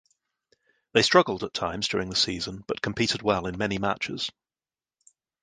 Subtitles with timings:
[0.93, 4.31] They struggled at times during the season but competed well in many matches.